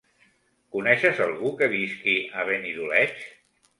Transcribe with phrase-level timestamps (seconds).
[0.75, 3.21] Coneixes algú que visqui a Benidoleig?